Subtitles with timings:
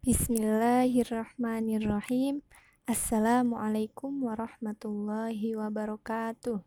[0.00, 2.40] Bismillahirrahmanirrahim.
[2.88, 6.64] Assalamualaikum warahmatullahi wabarakatuh.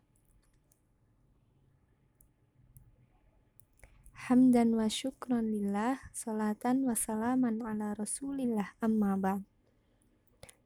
[4.30, 9.42] Hamdan wa syukran lillah, salatan wa salaman ala rasulillah amma ba'd.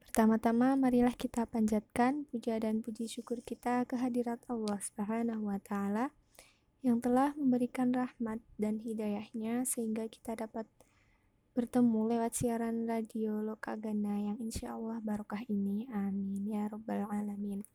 [0.03, 6.11] Pertama-tama marilah kita panjatkan puja dan puji syukur kita kehadirat Allah Subhanahu wa taala
[6.83, 10.67] yang telah memberikan rahmat dan hidayahnya sehingga kita dapat
[11.57, 15.89] bertemu lewat siaran radio Lokagana yang insya Allah barokah ini.
[15.89, 16.45] Amin.
[16.45, 17.65] Ya Rabbal Alamin.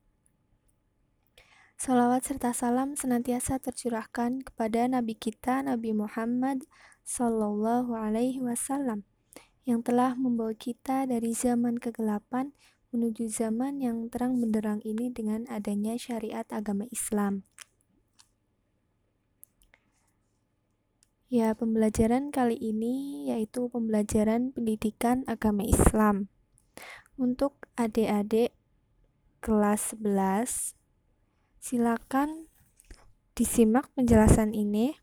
[1.75, 6.63] Salawat serta salam senantiasa tercurahkan kepada Nabi kita Nabi Muhammad
[7.03, 9.03] Sallallahu Alaihi Wasallam
[9.67, 12.55] yang telah membawa kita dari zaman kegelapan
[12.95, 17.43] menuju zaman yang terang benderang ini dengan adanya syariat agama Islam.
[21.33, 26.29] Ya, pembelajaran kali ini yaitu pembelajaran pendidikan agama Islam.
[27.17, 28.53] Untuk adik-adik
[29.41, 30.77] kelas 11,
[31.57, 32.53] silakan
[33.33, 35.01] disimak penjelasan ini.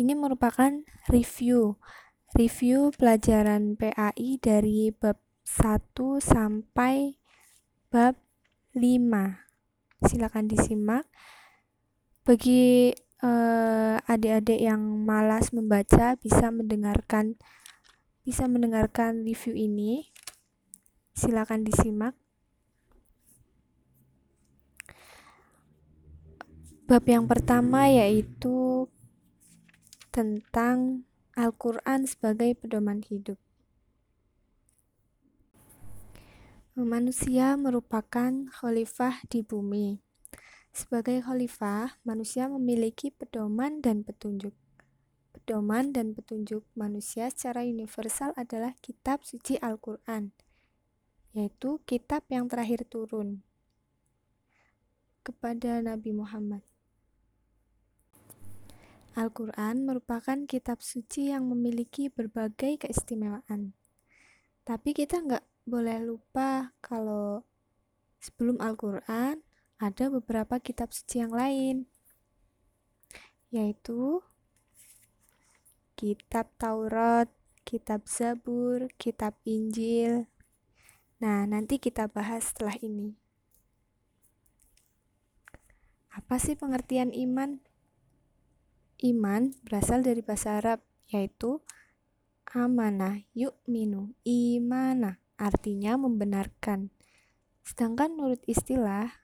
[0.00, 0.80] Ini merupakan
[1.12, 1.76] review
[2.32, 7.20] review pelajaran PAI dari bab 1 sampai
[7.92, 8.16] bab
[8.72, 10.08] 5.
[10.08, 11.04] Silakan disimak.
[12.24, 17.38] Bagi uh, adik-adik yang malas membaca bisa mendengarkan
[18.22, 20.10] bisa mendengarkan review ini.
[21.14, 22.14] Silakan disimak.
[26.86, 28.86] Bab yang pertama yaitu
[30.12, 33.40] tentang Al-Quran sebagai pedoman hidup.
[36.76, 40.11] Manusia merupakan khalifah di bumi.
[40.72, 44.56] Sebagai khalifah, manusia memiliki pedoman dan petunjuk.
[45.36, 50.32] Pedoman dan petunjuk manusia secara universal adalah kitab suci Al-Quran,
[51.36, 53.44] yaitu kitab yang terakhir turun
[55.20, 56.64] kepada Nabi Muhammad.
[59.12, 63.76] Al-Quran merupakan kitab suci yang memiliki berbagai keistimewaan.
[64.64, 67.44] Tapi kita nggak boleh lupa kalau
[68.24, 69.44] sebelum Al-Quran
[69.82, 71.90] ada beberapa kitab suci yang lain,
[73.50, 74.22] yaitu
[75.98, 77.26] kitab Taurat,
[77.66, 80.30] kitab Zabur, kitab Injil.
[81.18, 83.18] Nah, nanti kita bahas setelah ini.
[86.14, 87.58] Apa sih pengertian iman?
[89.02, 90.78] Iman berasal dari bahasa Arab,
[91.10, 91.58] yaitu
[92.54, 96.94] amanah, yuk minu, imana, artinya membenarkan.
[97.66, 99.21] Sedangkan menurut istilah,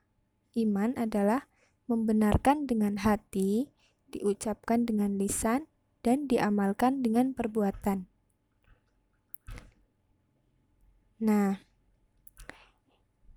[0.57, 1.49] Iman adalah
[1.89, 3.73] membenarkan dengan hati,
[4.13, 5.69] diucapkan dengan lisan,
[6.05, 8.07] dan diamalkan dengan perbuatan.
[11.19, 11.59] Nah,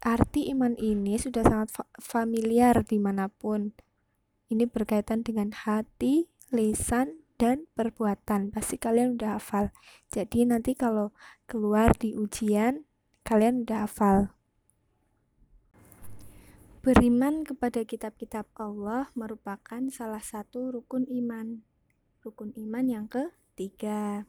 [0.06, 3.74] arti iman ini sudah sangat fa familiar di mana pun.
[4.52, 8.54] Ini berkaitan dengan hati, lisan, dan perbuatan.
[8.54, 9.74] Pasti kalian udah hafal.
[10.14, 11.10] Jadi nanti kalau
[11.50, 12.86] keluar di ujian,
[13.26, 14.36] kalian udah hafal.
[16.82, 21.62] Beriman kepada kitab-kitab Allah merupakan salah satu rukun iman.
[22.26, 24.26] Rukun iman yang ketiga.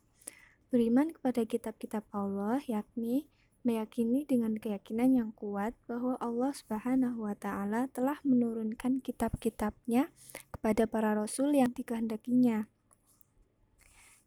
[0.69, 3.25] Beriman kepada kitab-kitab Allah yakni
[3.65, 10.13] meyakini dengan keyakinan yang kuat bahwa Allah Subhanahu wa taala telah menurunkan kitab-kitabnya
[10.53, 12.69] kepada para rasul yang dikehendakinya.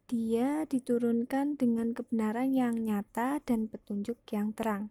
[0.09, 4.89] Dia diturunkan dengan kebenaran yang nyata dan petunjuk yang terang.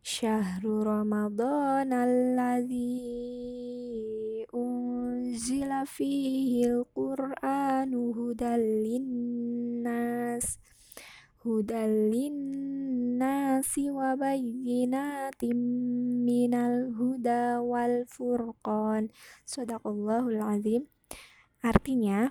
[0.05, 2.93] Syahrul Ramadan alladzi
[4.53, 10.61] unzila fihi al-Qur'anu hudal linnas
[11.41, 14.13] hudal linnasi wa
[16.21, 19.09] minal huda wal furqan
[19.41, 20.85] sadaqallahul azim
[21.65, 22.29] Artinya,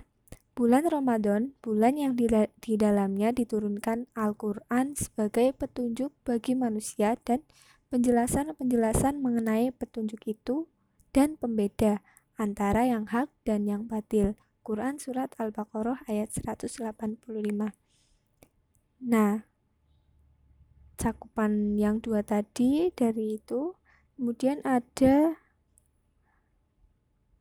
[0.55, 2.31] bulan Ramadan, bulan yang di,
[2.79, 7.43] dalamnya diturunkan Al-Quran sebagai petunjuk bagi manusia dan
[7.91, 10.71] penjelasan-penjelasan mengenai petunjuk itu
[11.11, 11.99] dan pembeda
[12.39, 14.39] antara yang hak dan yang batil.
[14.63, 16.87] Quran Surat Al-Baqarah ayat 185
[19.05, 19.45] Nah,
[20.95, 23.75] cakupan yang dua tadi dari itu,
[24.15, 25.37] kemudian ada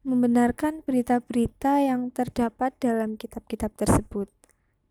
[0.05, 4.29] membenarkan berita-berita yang terdapat dalam kitab-kitab tersebut,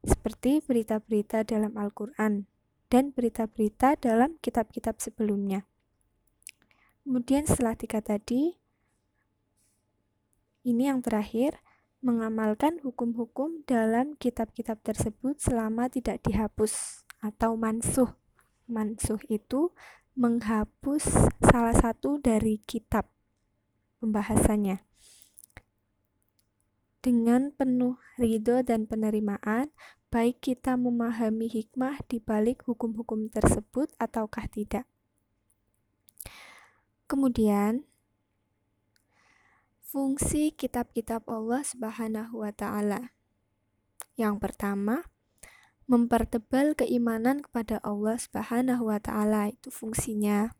[0.01, 2.49] seperti berita-berita dalam Al-Quran
[2.89, 5.69] dan berita-berita dalam kitab-kitab sebelumnya.
[7.05, 8.57] Kemudian setelah tiga tadi,
[10.65, 11.61] ini yang terakhir,
[12.01, 18.17] mengamalkan hukum-hukum dalam kitab-kitab tersebut selama tidak dihapus atau mansuh.
[18.65, 19.69] Mansuh itu
[20.17, 21.05] menghapus
[21.45, 23.12] salah satu dari kitab
[24.03, 24.83] pembahasannya.
[26.99, 29.71] Dengan penuh ridho dan penerimaan,
[30.11, 34.83] baik kita memahami hikmah di balik hukum-hukum tersebut ataukah tidak.
[37.07, 37.87] Kemudian,
[39.93, 43.13] Fungsi kitab-kitab Allah Subhanahu wa taala.
[44.17, 45.05] Yang pertama,
[45.85, 50.57] mempertebal keimanan kepada Allah Subhanahu wa taala itu fungsinya.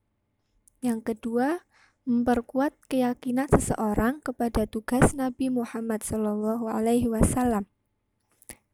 [0.86, 1.66] Yang kedua,
[2.04, 7.64] memperkuat keyakinan seseorang kepada tugas Nabi Muhammad SAW.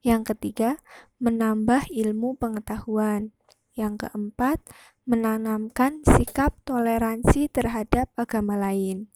[0.01, 0.81] Yang ketiga,
[1.21, 3.35] menambah ilmu pengetahuan.
[3.77, 4.57] Yang keempat,
[5.05, 9.11] menanamkan sikap toleransi terhadap agama lain.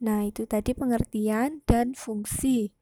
[0.00, 2.72] Nah, itu tadi pengertian dan fungsi.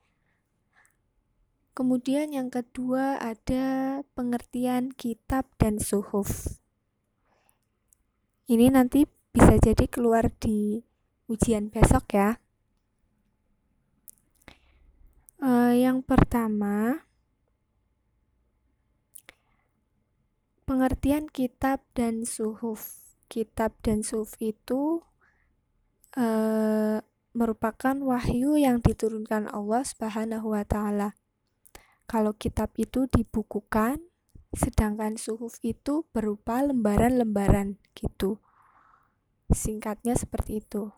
[1.75, 6.59] Kemudian yang kedua ada pengertian kitab dan suhuf.
[8.51, 9.07] Ini nanti
[9.39, 10.83] bisa jadi keluar di
[11.31, 12.43] ujian besok ya.
[15.39, 17.07] Uh, yang pertama,
[20.67, 22.99] pengertian kitab dan suhuf.
[23.31, 25.07] Kitab dan suhuf itu
[26.19, 26.99] uh,
[27.31, 31.15] merupakan wahyu yang diturunkan Allah Subhanahu wa taala.
[32.11, 34.03] Kalau kitab itu dibukukan,
[34.51, 38.43] sedangkan suhuf itu berupa lembaran-lembaran gitu.
[39.53, 40.93] Singkatnya seperti itu.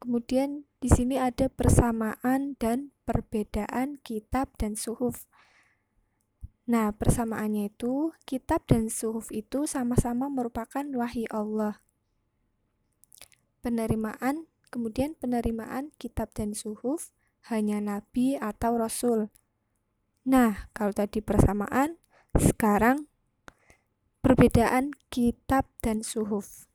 [0.00, 5.24] Kemudian di sini ada persamaan dan perbedaan kitab dan suhuf.
[6.66, 11.78] Nah, persamaannya itu kitab dan suhuf itu sama-sama merupakan wahyu Allah.
[13.62, 17.14] Penerimaan Kemudian penerimaan kitab dan suhuf
[17.48, 19.32] hanya nabi atau rasul.
[20.26, 22.02] Nah, kalau tadi persamaan,
[22.34, 23.06] sekarang
[24.26, 26.66] perbedaan kitab dan suhuf.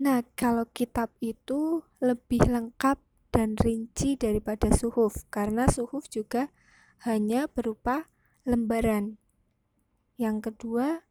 [0.00, 2.98] Nah, kalau kitab itu lebih lengkap
[3.30, 6.50] dan rinci daripada suhuf, karena suhuf juga
[7.06, 8.10] hanya berupa
[8.42, 9.18] lembaran.
[10.18, 11.06] Yang kedua,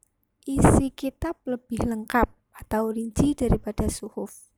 [0.47, 4.53] isi kitab lebih lengkap atau rinci daripada suhuf.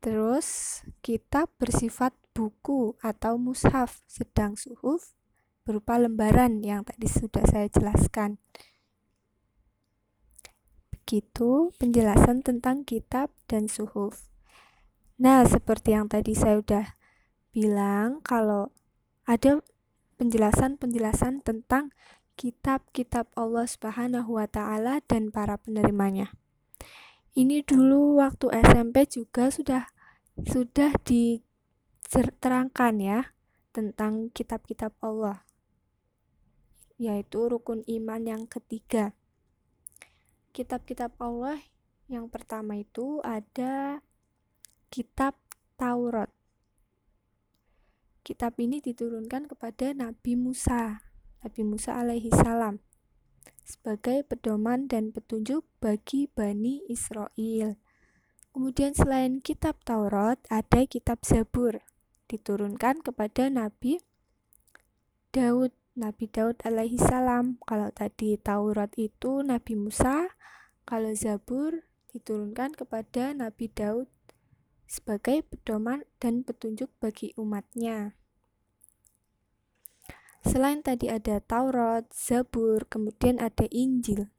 [0.00, 5.12] Terus kitab bersifat buku atau mushaf, sedang suhuf
[5.60, 8.40] berupa lembaran yang tadi sudah saya jelaskan.
[11.10, 14.30] Begitu penjelasan tentang kitab dan suhuf.
[15.18, 16.94] Nah, seperti yang tadi saya sudah
[17.50, 18.70] bilang, kalau
[19.26, 19.58] ada
[20.22, 21.90] penjelasan-penjelasan tentang
[22.38, 26.30] kitab-kitab Allah Subhanahu wa taala dan para penerimanya.
[27.34, 29.90] Ini dulu waktu SMP juga sudah
[30.46, 33.34] sudah diterangkan ya
[33.74, 35.42] tentang kitab-kitab Allah
[37.02, 39.10] yaitu rukun iman yang ketiga.
[40.50, 41.58] Kitab-kitab Allah
[42.10, 44.02] yang pertama itu ada
[44.90, 45.38] kitab
[45.78, 46.28] Taurat.
[48.26, 51.06] Kitab ini diturunkan kepada Nabi Musa,
[51.46, 52.82] Nabi Musa alaihi salam
[53.70, 57.78] sebagai pedoman dan petunjuk bagi Bani Israel.
[58.50, 61.78] Kemudian selain kitab Taurat, ada kitab Zabur,
[62.26, 64.02] diturunkan kepada Nabi
[65.30, 67.58] Daud, Nabi Daud alaihi salam.
[67.66, 70.30] Kalau tadi Taurat itu Nabi Musa,
[70.86, 74.06] kalau Zabur diturunkan kepada Nabi Daud
[74.90, 78.18] sebagai pedoman dan petunjuk bagi umatnya.
[80.40, 84.32] Selain tadi ada Taurat, Zabur, kemudian ada Injil.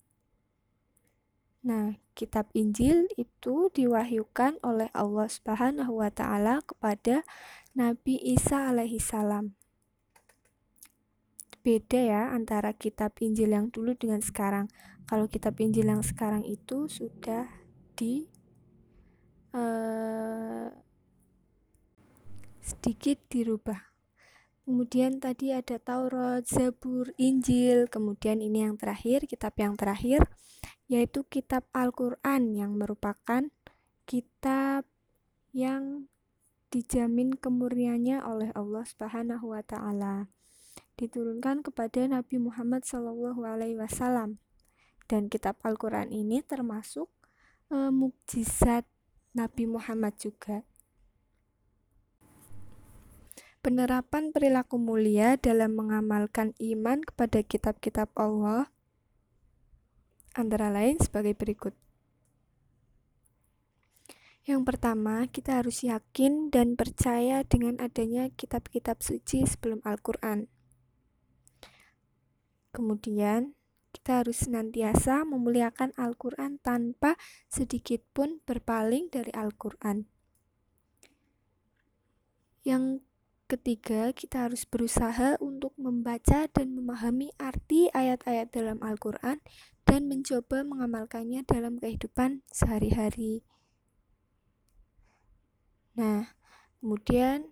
[1.62, 7.22] Nah, kitab Injil itu diwahyukan oleh Allah Subhanahu wa taala kepada
[7.78, 9.61] Nabi Isa alaihi salam.
[11.62, 14.66] Beda ya antara kitab Injil yang dulu dengan sekarang.
[15.06, 17.46] Kalau kitab Injil yang sekarang itu sudah
[17.94, 18.26] di
[19.54, 20.74] uh,
[22.66, 23.94] sedikit dirubah.
[24.66, 30.26] Kemudian tadi ada Taurat, Zabur, Injil, kemudian ini yang terakhir, kitab yang terakhir
[30.92, 33.48] yaitu kitab Al-Qur'an yang merupakan
[34.04, 34.84] kitab
[35.56, 36.12] yang
[36.68, 40.28] dijamin kemurniannya oleh Allah Subhanahu wa taala.
[41.02, 42.86] Diturunkan kepada Nabi Muhammad
[43.74, 44.38] wasallam.
[45.10, 47.10] Dan kitab Al-Qur'an ini termasuk
[47.74, 48.86] e, mukjizat
[49.34, 50.62] Nabi Muhammad juga.
[53.66, 58.70] Penerapan perilaku mulia dalam mengamalkan iman kepada kitab-kitab Allah
[60.38, 61.74] antara lain sebagai berikut.
[64.46, 70.61] Yang pertama, kita harus yakin dan percaya dengan adanya kitab-kitab suci sebelum Al-Quran.
[72.72, 73.56] Kemudian,
[73.92, 77.20] kita harus senantiasa memuliakan Al-Quran tanpa
[77.52, 80.08] sedikit pun berpaling dari Al-Quran.
[82.64, 83.04] Yang
[83.52, 89.44] Ketiga, kita harus berusaha untuk membaca dan memahami arti ayat-ayat dalam Al-Quran
[89.84, 93.44] dan mencoba mengamalkannya dalam kehidupan sehari-hari.
[96.00, 96.32] Nah,
[96.80, 97.52] kemudian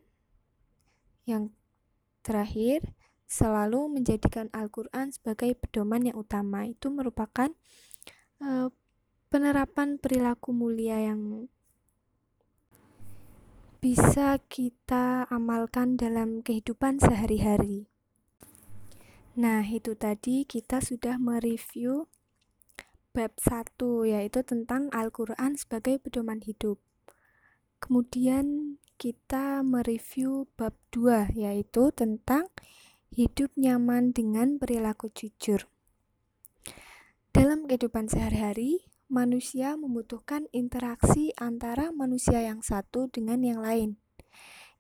[1.28, 1.52] yang
[2.24, 2.96] terakhir,
[3.30, 6.66] selalu menjadikan Al-Quran sebagai pedoman yang utama.
[6.66, 7.54] Itu merupakan
[8.42, 8.74] uh,
[9.30, 11.46] penerapan perilaku mulia yang
[13.80, 17.88] bisa kita amalkan dalam kehidupan sehari-hari.
[19.40, 22.12] Nah, itu tadi kita sudah mereview
[23.16, 26.82] bab 1 yaitu tentang Al-Qur'an sebagai pedoman hidup.
[27.80, 32.52] Kemudian kita mereview bab 2 yaitu tentang
[33.20, 35.68] hidup nyaman dengan perilaku jujur.
[37.36, 44.00] Dalam kehidupan sehari-hari, manusia membutuhkan interaksi antara manusia yang satu dengan yang lain.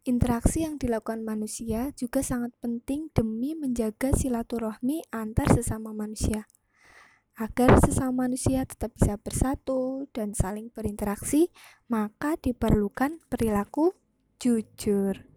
[0.07, 6.47] Interaksi yang dilakukan manusia juga sangat penting demi menjaga silaturahmi antar sesama manusia.
[7.35, 11.51] Agar sesama manusia tetap bisa bersatu dan saling berinteraksi,
[11.91, 13.91] maka diperlukan perilaku
[14.39, 15.28] jujur.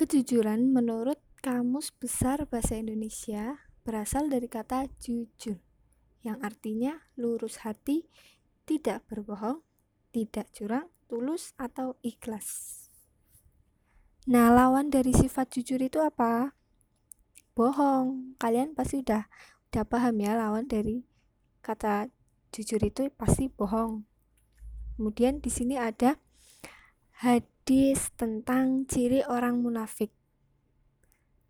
[0.00, 5.60] Kejujuran menurut Kamus Besar Bahasa Indonesia berasal dari kata jujur
[6.24, 8.08] yang artinya lurus hati,
[8.64, 9.60] tidak berbohong,
[10.08, 12.88] tidak curang, tulus, atau ikhlas.
[14.24, 16.56] Nah, lawan dari sifat jujur itu apa?
[17.52, 18.40] Bohong.
[18.40, 19.28] Kalian pasti udah
[19.68, 21.04] udah paham ya lawan dari
[21.60, 22.08] kata
[22.56, 24.08] jujur itu pasti bohong.
[24.96, 26.16] Kemudian di sini ada
[27.70, 30.10] hadis tentang ciri orang munafik.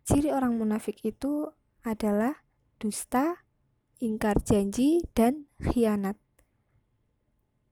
[0.05, 1.49] Ciri orang munafik itu
[1.81, 2.45] adalah
[2.77, 3.41] dusta,
[3.97, 6.21] ingkar janji, dan khianat.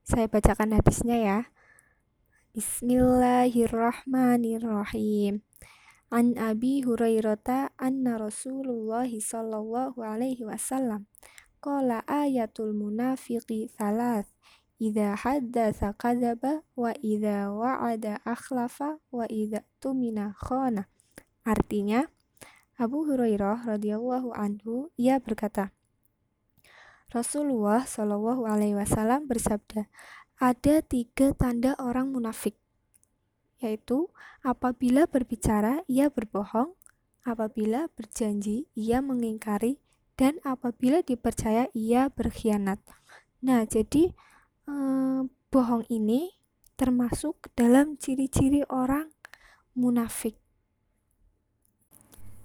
[0.02, 1.54] Saya bacakan hadisnya ya.
[2.58, 5.46] Bismillahirrahmanirrahim.
[6.10, 11.06] An Abi Hurairah anna Rasulullah sallallahu alaihi wasallam
[11.62, 14.34] qala ayatul munafiqi thalath
[14.80, 20.34] idza haddatsa kadzaba wa idza wa'ada akhlafa wa idza tumina.
[21.44, 22.08] Artinya,
[22.80, 25.76] Abu Hurairah radhiyallahu anhu ia berkata,
[27.12, 29.92] Rasulullah Shallallahu Alaihi Wasallam bersabda,
[30.40, 32.56] ada tiga tanda orang munafik,
[33.60, 34.08] yaitu
[34.40, 36.72] apabila berbicara ia berbohong,
[37.28, 39.84] apabila berjanji ia mengingkari,
[40.16, 42.80] dan apabila dipercaya ia berkhianat.
[43.44, 44.16] Nah, jadi
[44.70, 46.38] eh, bohong ini
[46.78, 49.10] termasuk dalam ciri-ciri orang
[49.76, 50.38] munafik.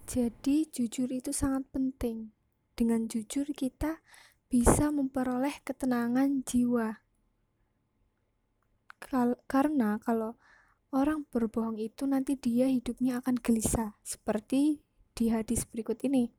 [0.04, 2.34] Jadi, jujur itu sangat penting.
[2.74, 4.02] Dengan jujur, kita
[4.50, 7.00] bisa memperoleh ketenangan jiwa.
[9.00, 10.36] Kal karena kalau
[10.94, 16.30] orang berbohong itu nanti dia hidupnya akan gelisah, seperti di hadis berikut ini.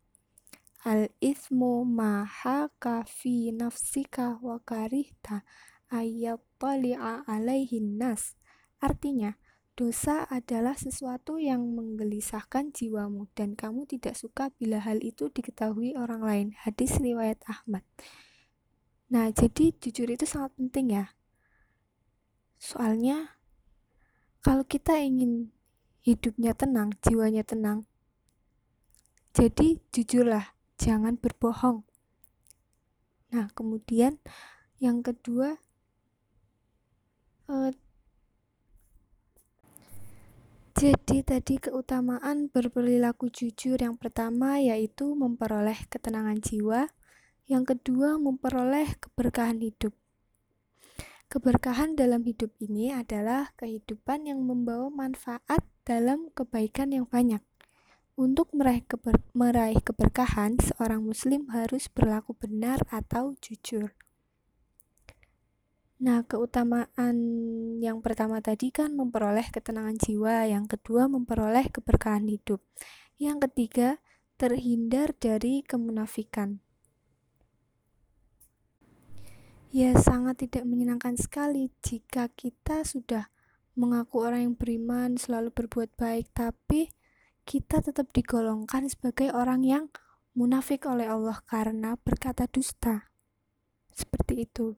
[0.86, 5.42] Al ismu maha kafi nafsika wa karihta
[5.88, 8.36] tali'a alaihin nas.
[8.82, 9.38] Artinya,
[9.76, 16.24] Dosa adalah sesuatu yang menggelisahkan jiwamu dan kamu tidak suka bila hal itu diketahui orang
[16.24, 16.48] lain.
[16.56, 17.84] Hadis riwayat Ahmad.
[19.12, 21.12] Nah, jadi jujur itu sangat penting ya.
[22.56, 23.36] Soalnya
[24.40, 25.52] kalau kita ingin
[26.08, 27.84] hidupnya tenang, jiwanya tenang,
[29.36, 31.84] jadi jujurlah, jangan berbohong.
[33.36, 34.24] Nah, kemudian
[34.80, 35.60] yang kedua,
[37.50, 37.72] eh,
[40.76, 46.92] jadi tadi keutamaan berperilaku jujur yang pertama yaitu memperoleh ketenangan jiwa,
[47.48, 49.96] yang kedua memperoleh keberkahan hidup.
[51.32, 57.42] Keberkahan dalam hidup ini adalah kehidupan yang membawa manfaat dalam kebaikan yang banyak.
[58.16, 63.92] Untuk meraih, keber meraih keberkahan, seorang Muslim harus berlaku benar atau jujur.
[65.96, 67.16] Nah, keutamaan
[67.80, 72.60] yang pertama tadi kan memperoleh ketenangan jiwa, yang kedua memperoleh keberkahan hidup,
[73.16, 74.04] yang ketiga
[74.36, 76.60] terhindar dari kemunafikan.
[79.72, 83.32] Ya, sangat tidak menyenangkan sekali jika kita sudah
[83.76, 86.92] mengaku orang yang beriman, selalu berbuat baik, tapi
[87.48, 89.92] kita tetap digolongkan sebagai orang yang
[90.36, 93.12] munafik oleh Allah karena berkata dusta.
[93.96, 94.76] Seperti itu.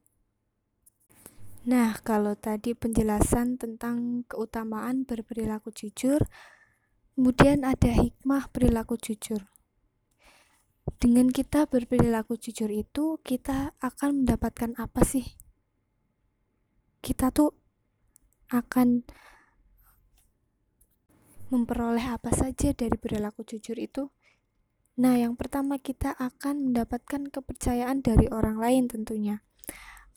[1.67, 6.23] Nah, kalau tadi penjelasan tentang keutamaan berperilaku jujur,
[7.11, 9.43] kemudian ada hikmah perilaku jujur.
[10.95, 15.27] Dengan kita berperilaku jujur itu kita akan mendapatkan apa sih?
[17.03, 17.51] Kita tuh
[18.47, 19.03] akan
[21.51, 24.07] memperoleh apa saja dari perilaku jujur itu.
[25.03, 29.43] Nah yang pertama kita akan mendapatkan kepercayaan dari orang lain tentunya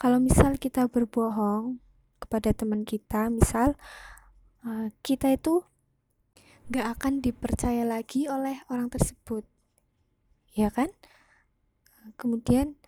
[0.00, 1.76] kalau misal kita berbohong
[2.16, 3.76] kepada teman kita misal
[4.64, 5.61] uh, kita itu
[6.73, 9.45] gak akan dipercaya lagi oleh orang tersebut.
[10.57, 10.88] Ya kan?
[12.16, 12.80] Kemudian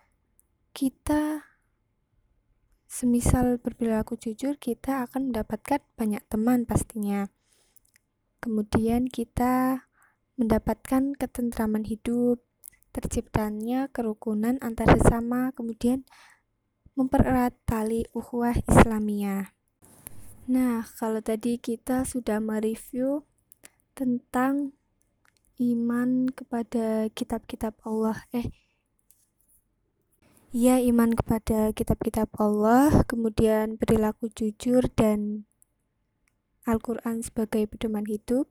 [0.73, 1.45] kita
[2.89, 7.29] semisal berperilaku jujur kita akan mendapatkan banyak teman pastinya.
[8.41, 9.85] Kemudian kita
[10.33, 12.41] mendapatkan ketentraman hidup
[12.93, 16.05] terciptanya kerukunan antar sesama kemudian
[16.93, 19.49] mempererat tali ukhuwah Islamiyah.
[20.49, 23.25] Nah kalau tadi kita sudah mereview
[23.97, 24.77] tentang
[25.61, 28.49] iman kepada kitab-kitab Allah eh
[30.53, 35.45] ya iman kepada kitab-kitab Allah kemudian perilaku jujur dan
[36.65, 38.49] Al-Quran sebagai pedoman hidup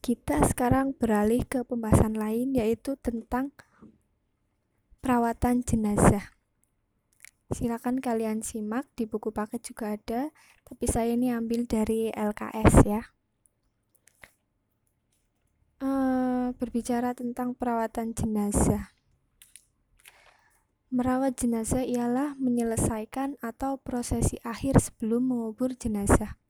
[0.00, 3.52] kita sekarang beralih ke pembahasan lain yaitu tentang
[5.04, 6.37] perawatan jenazah
[7.52, 10.32] silakan kalian simak di buku paket juga ada
[10.68, 13.02] tapi saya ini ambil dari LKS ya
[15.82, 18.94] uh, berbicara tentang perawatan jenazah.
[20.88, 26.40] Merawat jenazah ialah menyelesaikan atau prosesi akhir sebelum mengubur jenazah.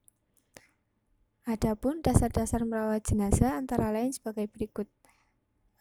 [1.43, 4.87] Adapun dasar-dasar merawat jenazah antara lain sebagai berikut.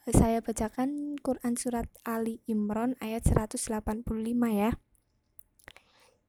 [0.09, 4.09] Saya bacakan Quran surat Ali Imran ayat 185
[4.57, 4.75] ya.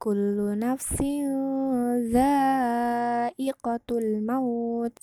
[0.00, 1.28] Kullu nafsin
[2.08, 4.96] za'iqatul maut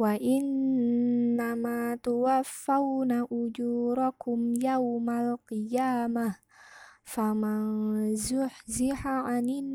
[0.00, 6.40] wa innama tuwaffawna ujurakum yawmal qiyamah
[7.04, 9.68] faman zuhziha 'anil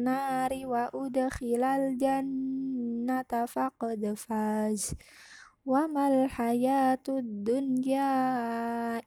[0.00, 4.96] nari wa udkhilal jannata faqad faz
[5.62, 8.10] wa mal hayatud dunya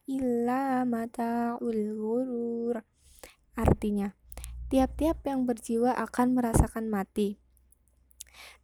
[0.08, 2.80] illa mata'ul ghurur
[3.56, 4.16] artinya
[4.70, 7.38] tiap-tiap yang berjiwa akan merasakan mati.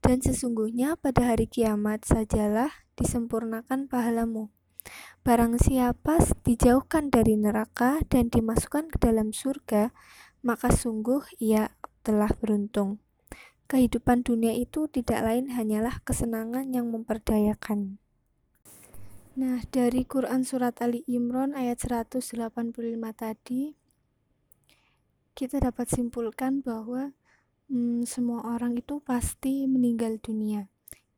[0.04, 4.52] Dan sesungguhnya pada hari kiamat sajalah disempurnakan pahalamu.
[5.22, 9.94] Barang siapa dijauhkan dari neraka dan dimasukkan ke dalam surga,
[10.42, 12.98] maka sungguh ia telah beruntung.
[13.72, 18.04] Kehidupan dunia itu tidak lain hanyalah kesenangan yang memperdayakan.
[19.40, 22.36] Nah, dari Quran Surat Ali Imran ayat 185
[23.16, 23.80] tadi,
[25.32, 27.16] kita dapat simpulkan bahwa
[27.72, 30.68] hmm, semua orang itu pasti meninggal dunia.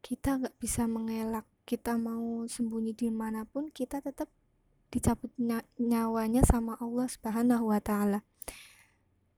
[0.05, 4.29] Kita nggak bisa mengelak, kita mau sembunyi di mana pun, kita tetap
[4.93, 5.33] dicabut
[5.81, 8.21] nyawanya sama Allah Subhanahu wa Ta'ala.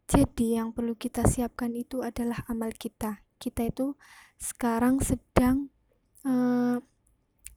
[0.05, 3.25] Jadi, yang perlu kita siapkan itu adalah amal kita.
[3.41, 3.97] Kita itu
[4.37, 5.73] sekarang sedang
[6.21, 6.77] uh,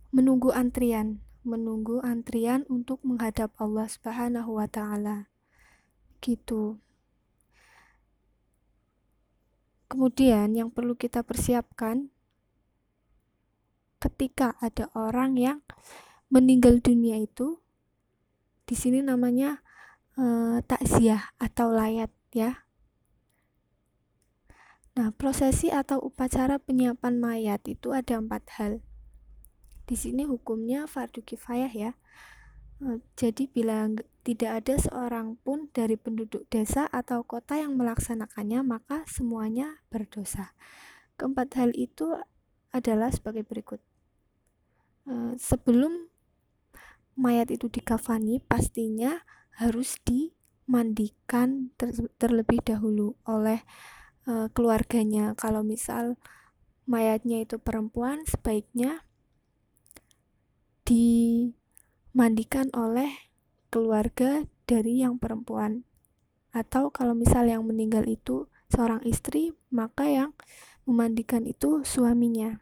[0.08, 5.28] menunggu antrian, menunggu antrian untuk menghadap Allah Subhanahu wa Ta'ala.
[6.24, 6.80] Gitu.
[9.88, 12.12] Kemudian yang perlu kita persiapkan
[13.98, 15.58] ketika ada orang yang
[16.28, 17.58] meninggal dunia itu
[18.68, 19.64] di sini namanya
[20.14, 20.24] e,
[20.68, 22.68] takziah atau layat ya.
[24.98, 28.72] Nah, prosesi atau upacara penyiapan mayat itu ada empat hal.
[29.86, 31.92] Di sini hukumnya fardu kifayah ya.
[32.82, 33.86] Eh, jadi bila
[34.26, 40.50] tidak ada seorang pun dari penduduk desa atau kota yang melaksanakannya, maka semuanya berdosa.
[41.14, 42.18] Keempat hal itu
[42.74, 43.78] adalah sebagai berikut.
[45.06, 46.10] Eh, sebelum
[47.18, 49.22] mayat itu dikafani pastinya
[49.58, 49.98] harus
[50.68, 53.64] dimandikan ter terlebih dahulu oleh
[54.28, 55.32] e, keluarganya.
[55.32, 56.20] Kalau misal
[56.84, 59.00] mayatnya itu perempuan sebaiknya
[60.84, 63.08] dimandikan oleh
[63.72, 65.88] keluarga dari yang perempuan.
[66.52, 70.36] Atau kalau misal yang meninggal itu seorang istri maka yang
[70.84, 72.60] memandikan itu suaminya.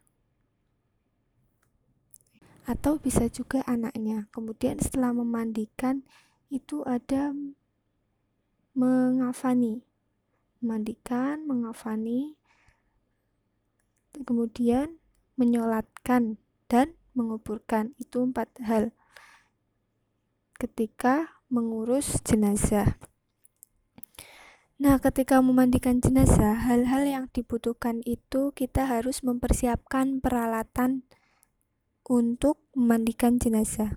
[2.70, 4.30] Atau bisa juga anaknya.
[4.30, 6.06] Kemudian setelah memandikan
[6.54, 7.34] itu ada
[8.76, 9.80] mengafani.
[10.60, 12.36] Memandikan, mengafani,
[14.24, 15.00] kemudian
[15.36, 17.92] menyolatkan dan menguburkan.
[18.00, 18.92] Itu empat hal
[20.56, 22.96] ketika mengurus jenazah.
[24.76, 31.08] Nah, ketika memandikan jenazah, hal-hal yang dibutuhkan itu kita harus mempersiapkan peralatan
[32.04, 33.96] untuk memandikan jenazah.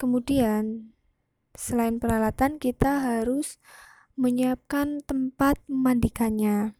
[0.00, 0.96] Kemudian,
[1.58, 3.58] selain peralatan, kita harus
[4.14, 6.78] menyiapkan tempat memandikannya.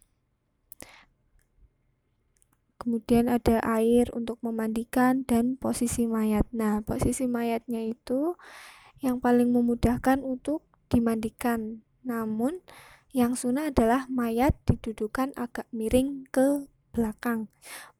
[2.79, 6.47] Kemudian ada air untuk memandikan dan posisi mayat.
[6.55, 8.39] Nah, posisi mayatnya itu
[9.03, 11.83] yang paling memudahkan untuk dimandikan.
[12.07, 12.63] Namun,
[13.11, 17.47] yang sunnah adalah mayat didudukan agak miring ke belakang.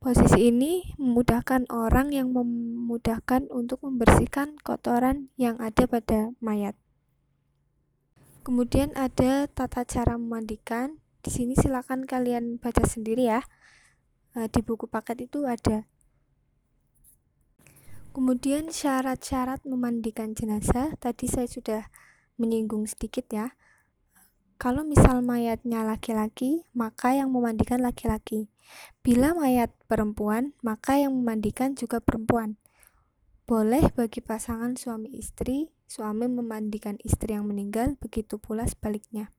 [0.02, 6.74] Posisi ini memudahkan orang yang memudahkan untuk membersihkan kotoran yang ada pada mayat.
[8.42, 10.98] Kemudian ada tata cara memandikan.
[11.20, 13.44] Di sini silakan kalian baca sendiri ya.
[14.34, 15.86] E, di buku paket itu ada.
[18.10, 21.82] Kemudian syarat-syarat memandikan jenazah tadi saya sudah
[22.42, 23.54] menyinggung sedikit ya.
[24.60, 28.52] Kalau misal mayatnya laki-laki, maka yang memandikan laki-laki.
[29.02, 32.60] Bila mayat perempuan, maka yang memandikan juga perempuan.
[33.50, 39.34] Boleh bagi pasangan suami istri, suami memandikan istri yang meninggal, begitu pula sebaliknya.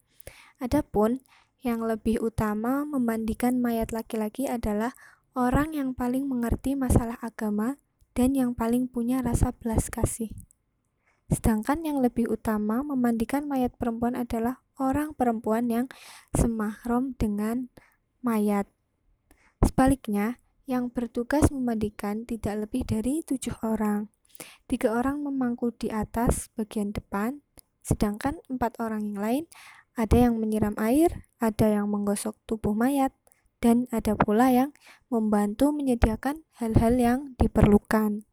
[0.59, 1.23] Adapun
[1.61, 4.97] yang lebih utama memandikan mayat laki-laki adalah
[5.37, 7.77] orang yang paling mengerti masalah agama
[8.17, 10.33] dan yang paling punya rasa belas kasih.
[11.31, 15.87] Sedangkan yang lebih utama memandikan mayat perempuan adalah orang perempuan yang
[16.35, 17.71] semahram dengan
[18.19, 18.67] mayat.
[19.61, 24.09] Sebaliknya, yang bertugas memandikan tidak lebih dari tujuh orang.
[24.71, 27.43] Tiga orang memangku di atas bagian depan,
[27.83, 29.45] sedangkan empat orang yang lain
[29.99, 33.13] ada yang menyiram air, ada yang menggosok tubuh mayat,
[33.61, 34.71] dan ada pula yang
[35.13, 38.25] membantu menyediakan hal-hal yang diperlukan.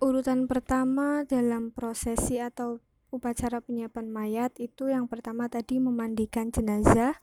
[0.00, 2.80] Urutan pertama dalam prosesi atau
[3.12, 7.20] upacara penyiapan mayat itu yang pertama tadi memandikan jenazah,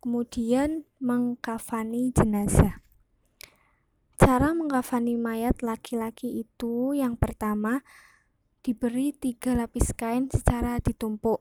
[0.00, 2.80] kemudian mengkafani jenazah.
[4.20, 7.80] Cara mengkafani mayat laki-laki itu yang pertama
[8.60, 11.40] diberi tiga lapis kain secara ditumpuk.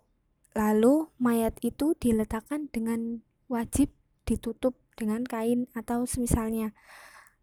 [0.56, 3.92] Lalu mayat itu diletakkan dengan wajib
[4.24, 6.72] ditutup dengan kain atau semisalnya.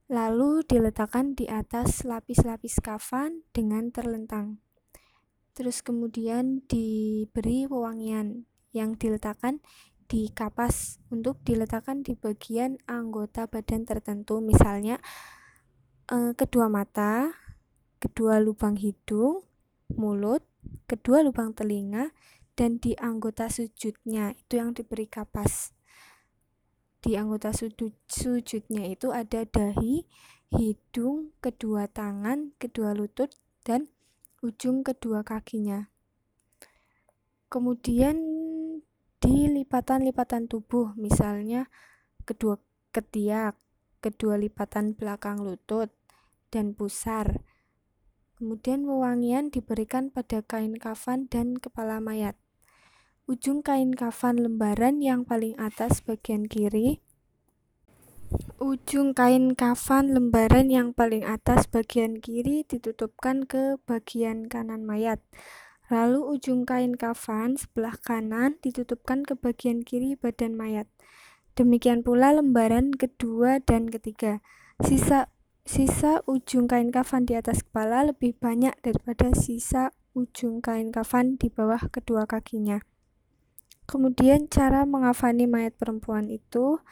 [0.06, 4.62] Lalu diletakkan di atas lapis-lapis kafan dengan terlentang
[5.56, 8.44] terus kemudian diberi wewangian
[8.76, 9.64] yang diletakkan
[10.06, 15.02] di kapas untuk diletakkan di bagian anggota badan tertentu misalnya
[16.10, 17.34] eh, kedua mata,
[17.98, 19.42] kedua lubang hidung,
[19.90, 20.46] mulut,
[20.86, 22.14] kedua lubang telinga
[22.56, 25.76] dan di anggota sujudnya itu yang diberi kapas.
[27.02, 30.08] Di anggota sudut sujudnya itu ada dahi,
[30.50, 33.30] hidung, kedua tangan, kedua lutut
[33.62, 33.90] dan
[34.42, 35.90] ujung kedua kakinya.
[37.46, 38.18] Kemudian
[39.26, 41.66] di lipatan-lipatan tubuh, misalnya
[42.22, 42.62] kedua
[42.94, 43.58] ketiak,
[43.98, 45.90] kedua lipatan belakang lutut,
[46.54, 47.42] dan pusar.
[48.38, 52.38] Kemudian wewangian diberikan pada kain kafan dan kepala mayat.
[53.26, 57.02] Ujung kain kafan lembaran yang paling atas bagian kiri
[58.62, 65.22] Ujung kain kafan lembaran yang paling atas bagian kiri ditutupkan ke bagian kanan mayat.
[65.86, 70.90] Lalu ujung kain kafan sebelah kanan ditutupkan ke bagian kiri badan mayat.
[71.54, 74.42] Demikian pula lembaran kedua dan ketiga.
[74.82, 75.30] Sisa
[75.62, 81.46] sisa ujung kain kafan di atas kepala lebih banyak daripada sisa ujung kain kafan di
[81.54, 82.82] bawah kedua kakinya.
[83.86, 86.82] Kemudian cara mengafani mayat perempuan itu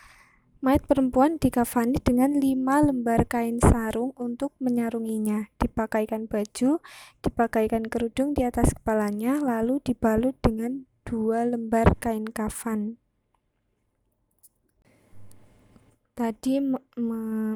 [0.64, 5.52] Mayat perempuan dikafani dengan lima lembar kain sarung untuk menyarunginya.
[5.60, 6.80] Dipakaikan baju,
[7.20, 12.96] dipakaikan kerudung di atas kepalanya, lalu dibalut dengan dua lembar kain kafan.
[16.16, 16.64] Tadi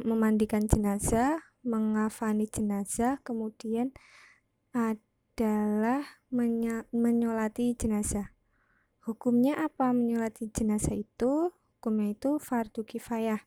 [0.04, 3.88] memandikan jenazah, mengafani jenazah, kemudian
[4.76, 6.04] adalah
[6.92, 8.36] menyolati jenazah.
[9.00, 11.56] Hukumnya apa menyolati jenazah itu?
[11.78, 13.38] Hukumnya itu fardu kifayah.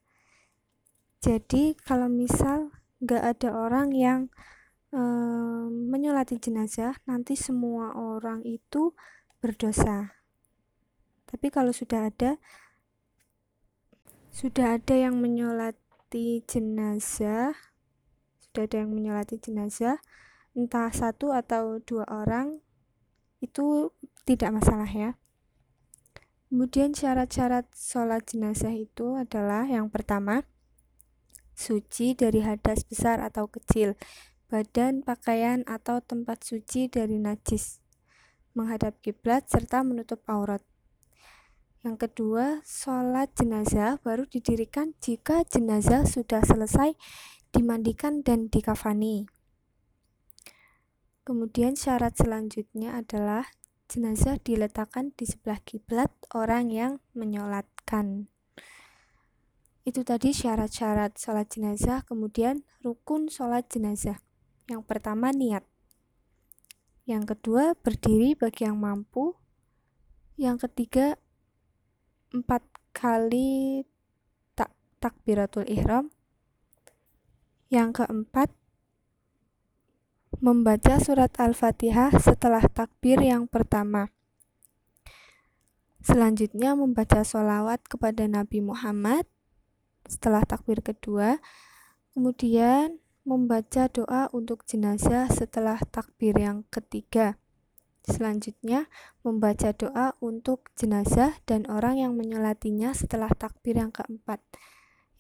[1.20, 2.72] Jadi kalau misal
[3.04, 4.32] nggak ada orang yang
[4.96, 8.96] um, menyolati jenazah, nanti semua orang itu
[9.44, 10.16] berdosa.
[11.28, 12.40] Tapi kalau sudah ada
[14.32, 17.52] sudah ada yang menyolati jenazah,
[18.40, 20.00] sudah ada yang menyolati jenazah,
[20.56, 22.64] entah satu atau dua orang,
[23.44, 23.92] itu
[24.24, 25.20] tidak masalah ya.
[26.52, 30.44] Kemudian syarat-syarat sholat jenazah itu adalah yang pertama,
[31.56, 33.96] suci dari hadas besar atau kecil,
[34.52, 37.80] badan, pakaian, atau tempat suci dari najis,
[38.52, 40.60] menghadap kiblat, serta menutup aurat.
[41.88, 47.00] Yang kedua, sholat jenazah baru didirikan jika jenazah sudah selesai
[47.56, 49.24] dimandikan dan dikafani.
[51.24, 53.48] Kemudian syarat selanjutnya adalah
[53.92, 58.32] jenazah diletakkan di sebelah kiblat orang yang menyolatkan.
[59.84, 64.24] Itu tadi syarat-syarat sholat jenazah, kemudian rukun sholat jenazah.
[64.72, 65.68] Yang pertama niat.
[67.04, 69.36] Yang kedua berdiri bagi yang mampu.
[70.40, 71.20] Yang ketiga
[72.32, 72.64] empat
[72.96, 73.84] kali
[74.56, 74.72] tak
[75.04, 76.08] takbiratul ihram.
[77.68, 78.56] Yang keempat,
[80.42, 84.10] membaca surat Al-Fatihah setelah takbir yang pertama.
[86.02, 89.30] Selanjutnya membaca sholawat kepada Nabi Muhammad
[90.10, 91.38] setelah takbir kedua.
[92.18, 97.38] Kemudian membaca doa untuk jenazah setelah takbir yang ketiga.
[98.02, 98.90] Selanjutnya,
[99.22, 104.42] membaca doa untuk jenazah dan orang yang menyolatinya setelah takbir yang keempat.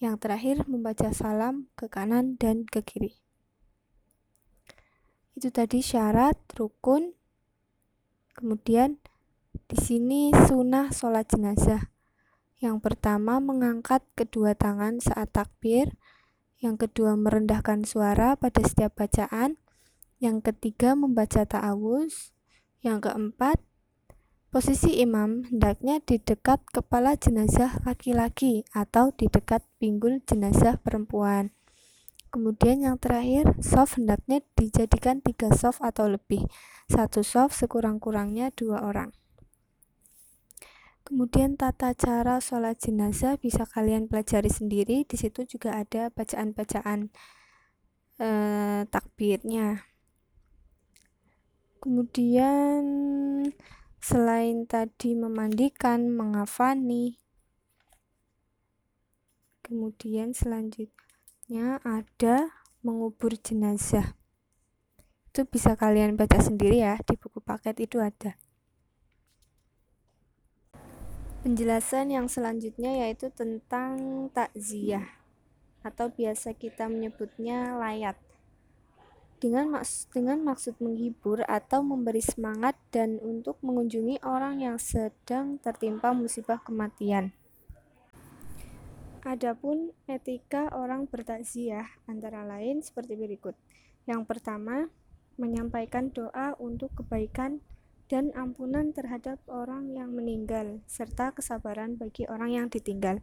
[0.01, 3.21] Yang terakhir, membaca salam ke kanan dan ke kiri.
[5.41, 7.17] Itu tadi syarat, rukun.
[8.38, 9.01] Kemudian,
[9.65, 11.89] di sini sunnah sholat jenazah.
[12.62, 15.97] Yang pertama, mengangkat kedua tangan saat takbir.
[16.62, 19.58] Yang kedua, merendahkan suara pada setiap bacaan.
[20.21, 22.38] Yang ketiga, membaca ta'awuz.
[22.86, 23.58] Yang keempat,
[24.54, 31.49] posisi imam hendaknya di dekat kepala jenazah laki-laki atau di dekat pinggul jenazah perempuan.
[32.32, 36.48] Kemudian yang terakhir, soft hendaknya dijadikan tiga soft atau lebih.
[36.88, 39.12] Satu soft sekurang-kurangnya dua orang.
[41.04, 45.04] Kemudian tata cara sholat jenazah bisa kalian pelajari sendiri.
[45.04, 47.12] Di situ juga ada bacaan-bacaan
[48.24, 49.84] eh, takbirnya.
[51.84, 52.84] Kemudian
[54.00, 57.20] selain tadi memandikan, mengafani,
[59.67, 61.01] kemudian selanjutnya
[61.60, 62.48] ada
[62.80, 64.16] mengubur jenazah.
[65.28, 68.40] Itu bisa kalian baca sendiri ya, di buku paket itu ada.
[71.44, 75.04] Penjelasan yang selanjutnya yaitu tentang takziah
[75.84, 78.16] atau biasa kita menyebutnya layat
[79.42, 86.14] dengan maks dengan maksud menghibur atau memberi semangat dan untuk mengunjungi orang yang sedang tertimpa
[86.14, 87.34] musibah kematian.
[89.21, 93.53] Adapun etika orang bertakziah antara lain seperti berikut.
[94.10, 94.89] Yang pertama,
[95.38, 97.62] menyampaikan doa untuk kebaikan
[98.10, 103.21] dan ampunan terhadap orang yang meninggal serta kesabaran bagi orang yang ditinggal.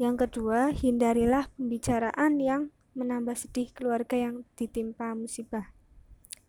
[0.00, 5.68] Yang kedua, hindarilah pembicaraan yang menambah sedih keluarga yang ditimpa musibah.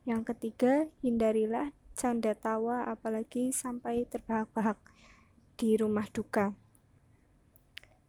[0.08, 4.80] Yang ketiga, hindarilah canda tawa apalagi sampai terbahak-bahak
[5.60, 6.56] di rumah duka.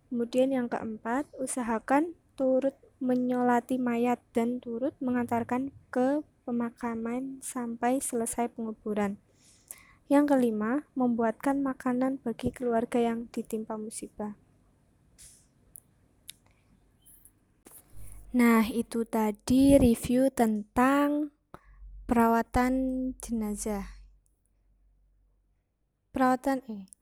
[0.07, 9.19] Kemudian yang keempat, usahakan turut menyolati mayat dan turut mengantarkan ke pemakaman sampai selesai penguburan.
[10.07, 14.38] Yang kelima, membuatkan makanan bagi keluarga yang ditimpa musibah.
[18.31, 21.35] Nah, itu tadi review tentang
[22.07, 22.73] perawatan
[23.19, 23.99] jenazah.
[26.14, 26.95] Perawatan eh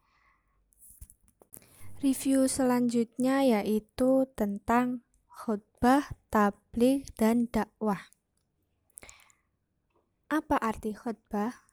[2.04, 8.12] Review selanjutnya yaitu tentang khutbah, tabligh, dan dakwah.
[10.28, 11.64] Apa arti khutbah?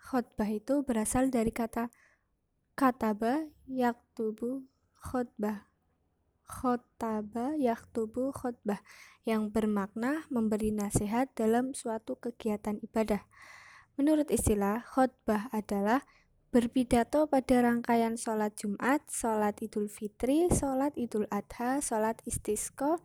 [0.00, 1.92] Khutbah itu berasal dari kata
[2.72, 4.64] kataba yaktubu
[4.96, 5.68] khutbah
[6.44, 8.80] khotaba yaktubu khutbah
[9.24, 13.24] yang bermakna memberi nasihat dalam suatu kegiatan ibadah.
[14.00, 16.04] Menurut istilah, khutbah adalah
[16.54, 23.02] berpidato pada rangkaian sholat Jumat, sholat Idul Fitri, sholat Idul Adha, sholat istisqa,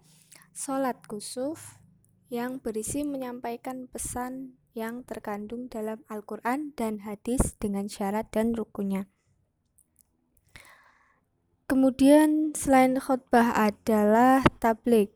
[0.53, 1.81] sholat kusuf,
[2.29, 9.09] yang berisi menyampaikan pesan yang terkandung dalam Al-Quran dan hadis dengan syarat dan rukunnya.
[11.65, 15.09] Kemudian selain khutbah adalah tablik.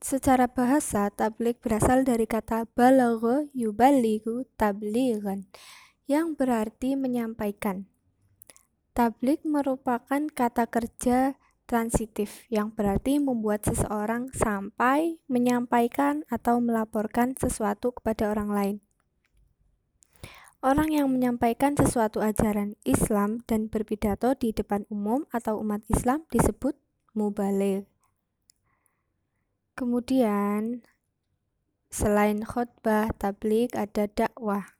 [0.00, 5.46] secara bahasa, tablik berasal dari kata balagho yubaligu tabligan
[6.10, 7.86] yang berarti menyampaikan.
[8.90, 11.38] Tablik merupakan kata kerja
[11.70, 18.76] transitif yang berarti membuat seseorang sampai menyampaikan atau melaporkan sesuatu kepada orang lain.
[20.58, 26.74] Orang yang menyampaikan sesuatu ajaran Islam dan berpidato di depan umum atau umat Islam disebut
[27.14, 27.86] mubaligh.
[29.78, 30.82] Kemudian,
[31.88, 34.79] selain khutbah tablik ada dakwah.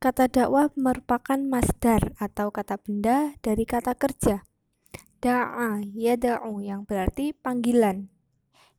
[0.00, 4.48] Kata dakwah merupakan masdar atau kata benda dari kata kerja.
[5.20, 8.08] Da'a, yada'u yang berarti panggilan.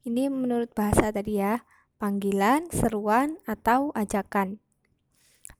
[0.02, 1.62] Ini menurut bahasa tadi ya,
[2.02, 4.58] panggilan, seruan, atau ajakan.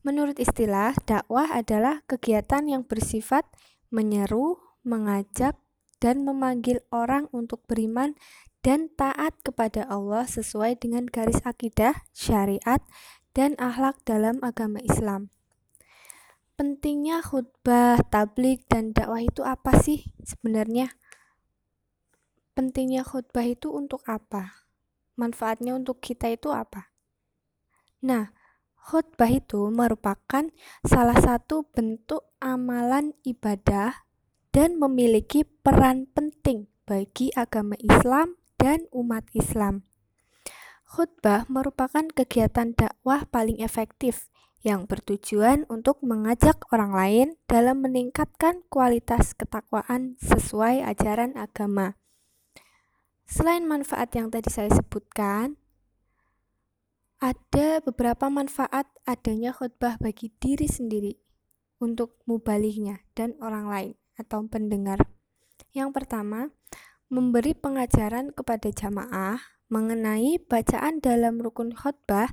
[0.02, 3.46] Menurut istilah, dakwah adalah kegiatan yang bersifat
[3.94, 5.62] menyeru, mengajak,
[6.02, 8.18] dan memanggil orang untuk beriman
[8.66, 12.82] dan taat kepada Allah sesuai dengan garis akidah, syariat,
[13.38, 15.30] dan akhlak dalam agama Islam.
[16.62, 20.94] Pentingnya khutbah, tablik, dan dakwah itu apa sih sebenarnya?
[22.54, 24.70] Pentingnya khutbah itu untuk apa?
[25.18, 26.94] Manfaatnya untuk kita itu apa?
[28.06, 28.30] Nah,
[28.82, 30.50] Khutbah itu merupakan
[30.82, 34.10] salah satu bentuk amalan ibadah
[34.50, 39.86] dan memiliki peran penting bagi agama Islam dan umat Islam.
[40.90, 44.30] Khutbah merupakan kegiatan dakwah paling efektif
[44.62, 51.98] yang bertujuan untuk mengajak orang lain dalam meningkatkan kualitas ketakwaan sesuai ajaran agama.
[53.26, 55.58] Selain manfaat yang tadi saya sebutkan,
[57.22, 61.14] ada beberapa manfaat adanya khutbah bagi diri sendiri
[61.82, 65.02] untuk mubaliknya dan orang lain atau pendengar.
[65.74, 66.54] Yang pertama,
[67.10, 72.30] memberi pengajaran kepada jamaah mengenai bacaan dalam rukun khutbah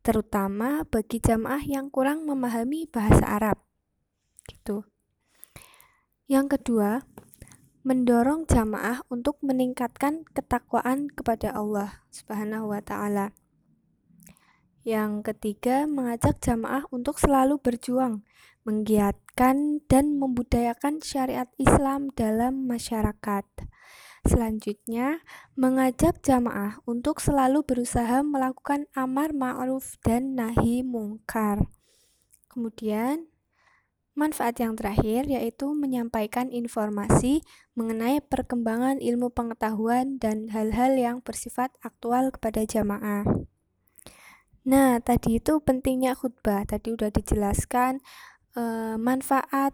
[0.00, 3.60] terutama bagi jamaah yang kurang memahami bahasa Arab.
[4.48, 4.84] Gitu.
[6.30, 7.04] Yang kedua,
[7.80, 13.32] mendorong jamaah untuk meningkatkan ketakwaan kepada Allah Subhanahu wa taala.
[14.80, 18.24] Yang ketiga, mengajak jamaah untuk selalu berjuang,
[18.64, 23.44] menggiatkan dan membudayakan syariat Islam dalam masyarakat.
[24.24, 25.24] Selanjutnya,
[25.56, 31.64] mengajak jamaah untuk selalu berusaha melakukan amar ma'ruf dan nahi mungkar.
[32.52, 33.30] Kemudian,
[34.12, 37.40] manfaat yang terakhir yaitu menyampaikan informasi
[37.72, 43.24] mengenai perkembangan ilmu pengetahuan dan hal-hal yang bersifat aktual kepada jamaah.
[44.68, 46.68] Nah, tadi itu pentingnya khutbah.
[46.68, 48.04] Tadi udah dijelaskan
[48.52, 48.62] e,
[49.00, 49.72] manfaat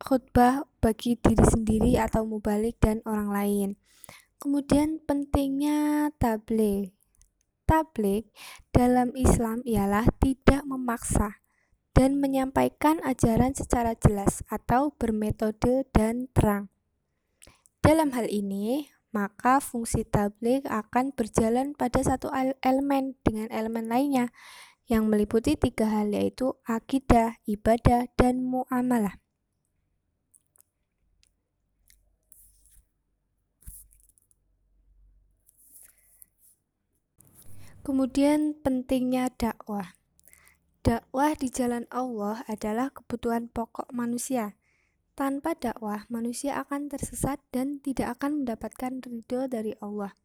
[0.00, 3.68] khutbah bagi diri sendiri atau mubalik dan orang lain.
[4.36, 6.92] Kemudian pentingnya tabligh.
[7.66, 8.28] Tabligh
[8.70, 11.42] dalam Islam ialah tidak memaksa
[11.96, 16.68] dan menyampaikan ajaran secara jelas atau bermetode dan terang.
[17.80, 22.28] Dalam hal ini, maka fungsi tablik akan berjalan pada satu
[22.60, 24.28] elemen dengan elemen lainnya
[24.86, 29.18] yang meliputi tiga hal yaitu akidah, ibadah, dan muamalah.
[37.86, 39.94] Kemudian pentingnya dakwah.
[40.82, 44.58] Dakwah di jalan Allah adalah kebutuhan pokok manusia
[45.14, 50.18] tanpa dakwah, manusia akan tersesat dan tidak akan mendapatkan ridho dari Allah.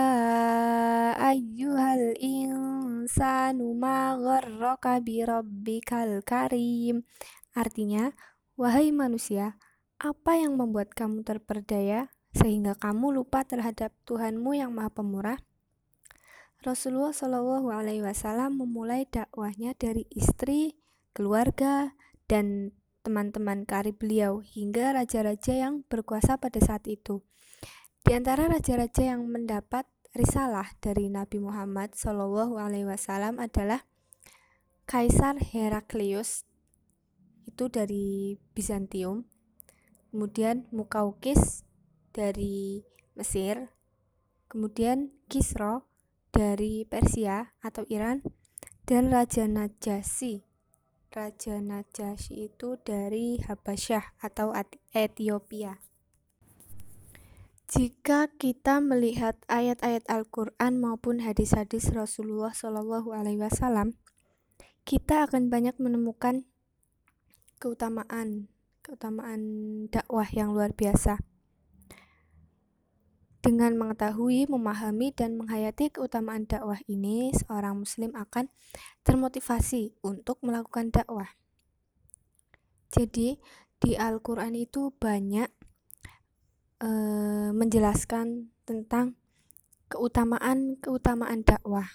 [1.21, 7.05] ayyuhal insanu ma gharraka bi rabbikal karim.
[7.53, 8.09] Artinya,
[8.57, 9.61] wahai manusia,
[10.01, 15.37] apa yang membuat kamu terperdaya sehingga kamu lupa terhadap Tuhanmu yang Maha Pemurah.
[16.65, 20.73] Rasulullah Shallallahu Alaihi Wasallam memulai dakwahnya dari istri,
[21.13, 21.93] keluarga,
[22.25, 22.73] dan
[23.05, 27.21] teman-teman karib beliau hingga raja-raja yang berkuasa pada saat itu.
[28.01, 33.87] Di antara raja-raja yang mendapat risalah dari Nabi Muhammad Shallallahu Alaihi Wasallam adalah
[34.89, 36.43] Kaisar Heraklius
[37.47, 39.29] itu dari Bizantium,
[40.11, 41.63] kemudian Mukaukis
[42.11, 42.83] dari
[43.15, 43.71] Mesir,
[44.51, 45.87] kemudian Kisro
[46.35, 48.25] dari Persia atau Iran,
[48.83, 50.51] dan Raja Najasyi
[51.11, 54.55] Raja Najasyi itu dari Habasyah atau
[54.95, 55.90] Ethiopia.
[57.71, 63.95] Jika kita melihat ayat-ayat Al-Quran maupun hadis-hadis Rasulullah Shallallahu Alaihi Wasallam,
[64.83, 66.43] kita akan banyak menemukan
[67.63, 68.51] keutamaan
[68.83, 69.39] keutamaan
[69.87, 71.23] dakwah yang luar biasa.
[73.39, 78.51] Dengan mengetahui, memahami, dan menghayati keutamaan dakwah ini, seorang Muslim akan
[79.07, 81.39] termotivasi untuk melakukan dakwah.
[82.91, 83.39] Jadi,
[83.79, 85.60] di Al-Quran itu banyak
[86.81, 86.89] e,
[87.53, 89.15] menjelaskan tentang
[89.93, 91.87] keutamaan-keutamaan dakwah.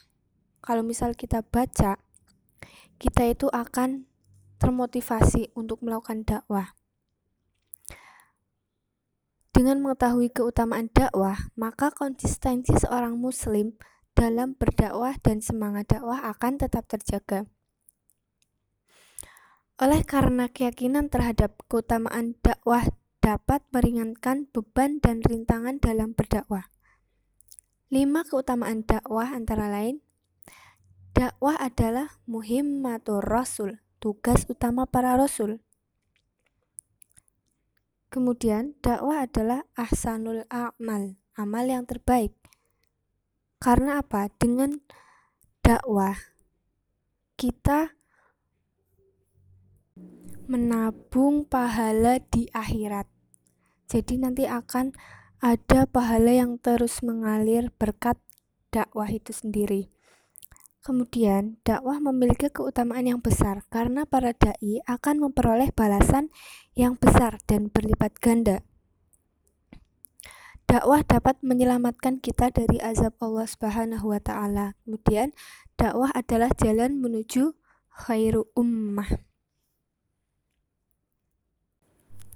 [0.63, 1.99] Kalau misal kita baca,
[2.97, 4.07] kita itu akan
[4.63, 6.73] termotivasi untuk melakukan dakwah.
[9.53, 13.73] Dengan mengetahui keutamaan dakwah, maka konsistensi seorang muslim
[14.13, 17.49] dalam berdakwah dan semangat dakwah akan tetap terjaga.
[19.77, 22.85] Oleh karena keyakinan terhadap keutamaan dakwah
[23.27, 26.71] dapat meringankan beban dan rintangan dalam berdakwah.
[27.91, 30.07] Lima keutamaan dakwah antara lain
[31.17, 35.65] Dakwah adalah muhimmatur rasul, tugas utama para rasul.
[38.13, 42.37] Kemudian, dakwah adalah ahsanul a'mal, amal yang terbaik.
[43.57, 44.29] Karena apa?
[44.37, 44.77] Dengan
[45.65, 46.21] dakwah
[47.41, 47.97] kita
[50.45, 53.16] menabung pahala di akhirat.
[53.87, 54.91] Jadi nanti akan
[55.39, 58.19] ada pahala yang terus mengalir berkat
[58.75, 59.89] dakwah itu sendiri.
[60.87, 66.31] Kemudian, dakwah memiliki keutamaan yang besar karena para dai akan memperoleh balasan
[66.79, 68.63] yang besar dan berlipat ganda.
[70.67, 74.79] Dakwah dapat menyelamatkan kita dari azab Allah Subhanahu wa taala.
[74.83, 75.35] Kemudian,
[75.75, 77.55] dakwah adalah jalan menuju
[77.91, 79.11] khairu ummah.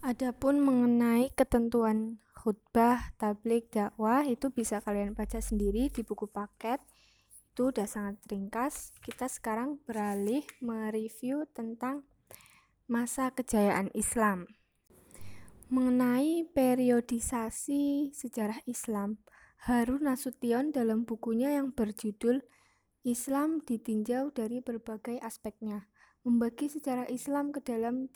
[0.01, 6.80] Adapun mengenai ketentuan khutbah, tablik, dakwah itu bisa kalian baca sendiri di buku paket
[7.61, 8.96] itu udah sangat ringkas.
[9.05, 12.09] Kita sekarang beralih mereview tentang
[12.88, 14.48] masa kejayaan Islam.
[15.68, 19.20] Mengenai periodisasi sejarah Islam,
[19.68, 22.40] Harun Nasution dalam bukunya yang berjudul
[23.05, 25.92] Islam ditinjau dari berbagai aspeknya,
[26.24, 28.09] membagi sejarah Islam ke dalam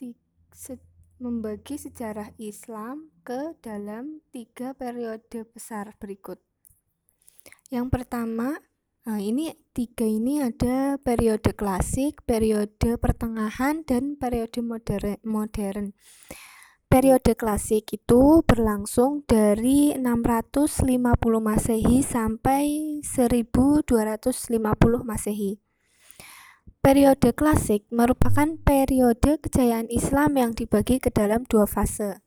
[0.57, 0.80] se,
[1.18, 6.38] membagi sejarah Islam ke dalam tiga periode besar berikut.
[7.70, 8.58] Yang pertama,
[9.04, 14.64] Nah, ini tiga ini ada periode klasik, periode pertengahan, dan periode
[15.20, 15.92] modern.
[16.88, 21.04] Periode klasik itu berlangsung dari 650
[21.36, 22.64] Masehi sampai
[23.04, 25.60] 1250 Masehi.
[26.85, 32.20] Periode klasik merupakan periode kejayaan Islam yang dibagi ke dalam dua fase.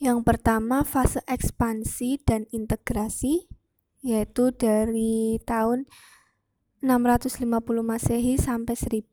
[0.00, 3.52] Yang pertama fase ekspansi dan integrasi
[4.00, 5.84] yaitu dari tahun
[6.80, 7.44] 650
[7.84, 9.04] Masehi sampai 1000.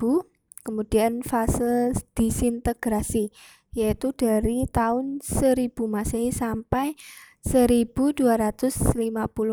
[0.63, 3.36] Kemudian fase disintegrasi
[3.76, 6.95] yaitu dari tahun 1000 Masehi sampai
[7.43, 8.80] 1250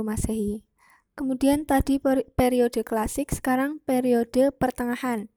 [0.07, 0.70] Masehi.
[1.21, 2.01] Kemudian tadi
[2.33, 5.29] periode klasik, sekarang periode pertengahan.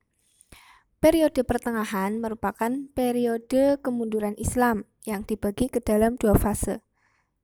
[1.03, 6.79] Periode pertengahan merupakan periode kemunduran Islam yang dibagi ke dalam dua fase,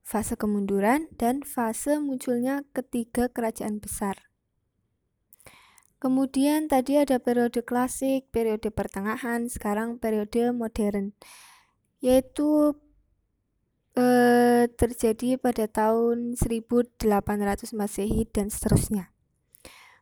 [0.08, 4.32] fase kemunduran dan fase munculnya ketiga kerajaan besar.
[6.00, 11.12] Kemudian tadi ada periode klasik, periode pertengahan, sekarang periode modern,
[12.00, 12.80] yaitu
[14.80, 17.04] terjadi pada tahun 1800
[17.76, 19.12] Masehi dan seterusnya.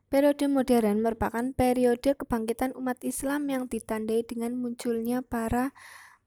[0.08, 5.76] Periode modern merupakan periode kebangkitan umat Islam yang ditandai dengan munculnya para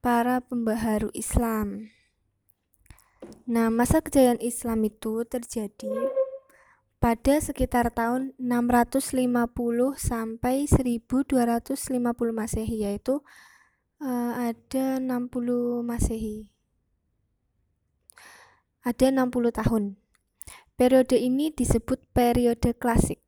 [0.02, 1.88] para pembaharu Islam.
[3.46, 5.92] Nah, masa kejayaan Islam itu terjadi
[7.00, 9.16] pada sekitar tahun 650
[9.96, 13.24] sampai 1250 Masehi yaitu
[14.04, 16.49] uh, ada 60 Masehi.
[18.80, 20.00] Ada 60 tahun.
[20.80, 23.20] Periode ini disebut periode klasik.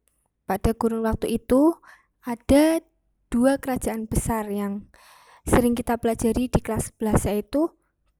[0.48, 1.76] Pada kurun waktu itu
[2.24, 2.80] ada
[3.28, 4.88] dua kerajaan besar yang
[5.44, 7.72] sering kita pelajari di kelas 11 yaitu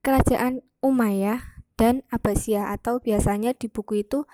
[0.02, 4.26] Kerajaan Umayyah dan Abbasiyah atau biasanya di buku itu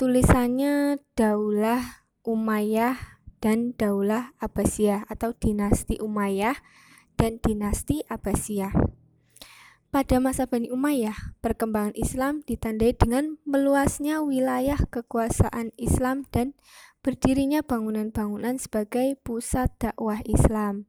[0.00, 2.96] tulisannya Daulah Umayyah
[3.44, 6.56] dan Daulah Abbasiyah atau dinasti Umayyah
[7.20, 8.72] dan dinasti Abbasiyah.
[9.92, 16.56] Pada masa Bani Umayyah, perkembangan Islam ditandai dengan meluasnya wilayah kekuasaan Islam dan
[17.04, 20.88] berdirinya bangunan-bangunan sebagai pusat dakwah Islam.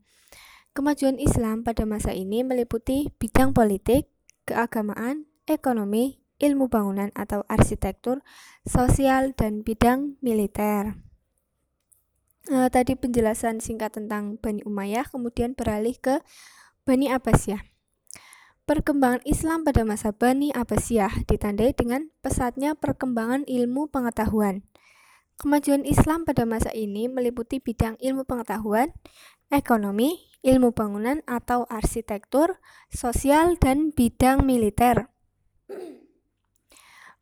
[0.72, 4.08] Kemajuan Islam pada masa ini meliputi bidang politik,
[4.47, 8.24] keagamaan, ekonomi, ilmu bangunan atau arsitektur,
[8.64, 10.95] sosial, dan bidang militer.
[12.47, 16.24] Uh, tadi penjelasan singkat tentang Bani Umayyah, kemudian beralih ke
[16.88, 17.73] Bani Abbasiyah.
[18.64, 24.64] Perkembangan Islam pada masa Bani Abbasiyah ditandai dengan pesatnya perkembangan ilmu pengetahuan.
[25.36, 28.95] Kemajuan Islam pada masa ini meliputi bidang ilmu pengetahuan,
[29.51, 32.55] ekonomi, ilmu bangunan atau arsitektur,
[32.88, 35.11] sosial, dan bidang militer.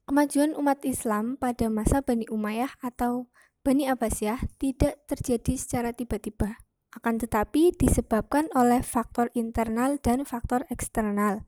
[0.05, 3.33] Kemajuan umat Islam pada masa Bani Umayyah atau
[3.65, 6.61] Bani Abbasiyah tidak terjadi secara tiba-tiba,
[6.91, 11.47] akan tetapi disebabkan oleh faktor internal dan faktor eksternal.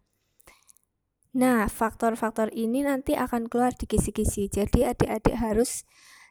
[1.33, 5.83] Nah, faktor-faktor ini nanti akan keluar di kisi-kisi, jadi adik-adik harus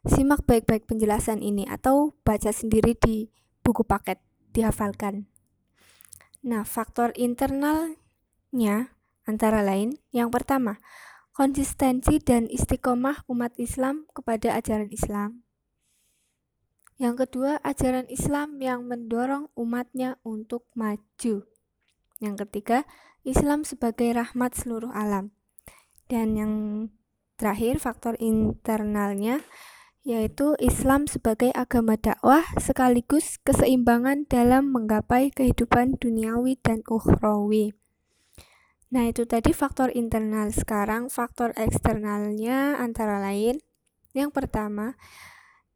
[0.06, 3.26] simak baik-baik penjelasan ini atau baca sendiri di
[3.66, 4.22] buku paket
[4.54, 5.26] dihafalkan.
[6.46, 8.94] Nah, faktor internalnya
[9.26, 10.78] antara lain yang pertama,
[11.34, 15.41] konsistensi dan istiqomah umat Islam kepada ajaran Islam.
[17.02, 21.42] Yang kedua, ajaran Islam yang mendorong umatnya untuk maju.
[22.22, 22.86] Yang ketiga,
[23.26, 25.34] Islam sebagai rahmat seluruh alam.
[26.06, 26.54] Dan yang
[27.34, 29.42] terakhir, faktor internalnya
[30.02, 37.70] yaitu Islam sebagai agama dakwah sekaligus keseimbangan dalam menggapai kehidupan duniawi dan ukhrawi.
[38.90, 40.50] Nah, itu tadi faktor internal.
[40.50, 43.62] Sekarang faktor eksternalnya antara lain
[44.12, 44.98] yang pertama,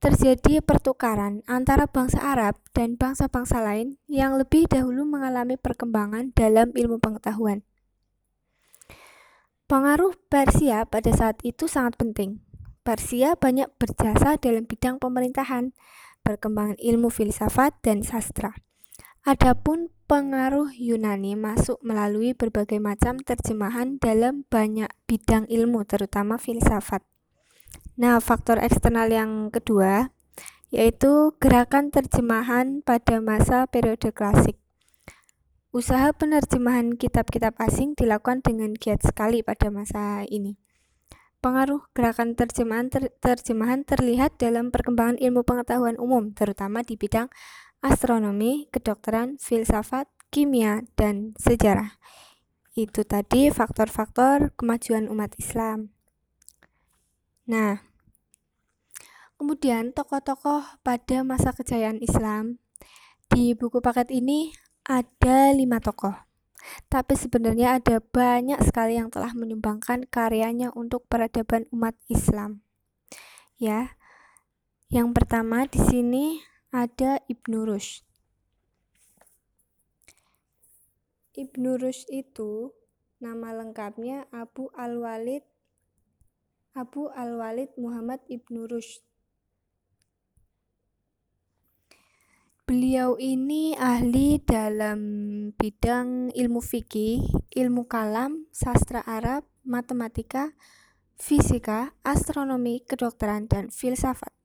[0.06, 7.02] terjadi pertukaran antara bangsa Arab dan bangsa-bangsa lain yang lebih dahulu mengalami perkembangan dalam ilmu
[7.02, 7.66] pengetahuan.
[9.66, 12.38] Pengaruh Persia pada saat itu sangat penting
[12.86, 15.74] Persia banyak berjasa dalam bidang pemerintahan,
[16.22, 18.54] perkembangan ilmu filsafat, dan sastra.
[19.26, 27.02] Adapun pengaruh Yunani masuk melalui berbagai macam terjemahan dalam banyak bidang ilmu, terutama filsafat.
[27.96, 30.12] Nah, faktor eksternal yang kedua
[30.74, 34.58] yaitu gerakan terjemahan pada masa periode klasik.
[35.70, 40.56] Usaha penerjemahan kitab-kitab asing dilakukan dengan giat sekali pada masa ini.
[41.44, 47.28] Pengaruh gerakan terjemahan ter terjemahan terlihat dalam perkembangan ilmu pengetahuan umum, terutama di bidang
[47.84, 52.00] astronomi, kedokteran, filsafat, kimia, dan sejarah.
[52.72, 55.95] Itu tadi faktor-faktor kemajuan umat Islam.
[57.46, 57.78] Nah,
[59.38, 62.58] kemudian tokoh-tokoh pada masa kejayaan Islam
[63.30, 64.50] di buku paket ini
[64.82, 66.14] ada lima tokoh.
[66.90, 72.66] Tapi sebenarnya ada banyak sekali yang telah menyumbangkan karyanya untuk peradaban umat Islam.
[73.54, 73.94] Ya.
[74.90, 76.24] Yang pertama di sini
[76.74, 78.06] ada Ibnu Rushd.
[81.38, 82.74] Ibnu Rushd itu
[83.22, 85.42] nama lengkapnya Abu Al-Walid
[86.76, 89.00] Abu Al-Walid Muhammad Ibnu Rushd.
[92.68, 95.00] Beliau ini ahli dalam
[95.56, 97.24] bidang ilmu fikih,
[97.56, 100.52] ilmu kalam, sastra Arab, matematika,
[101.16, 104.36] fisika, astronomi, kedokteran, dan filsafat.